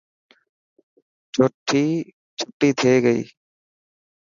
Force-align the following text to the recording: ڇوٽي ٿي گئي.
ڇوٽي 1.33 1.85
ٿي 2.59 2.93
گئي. 3.05 3.21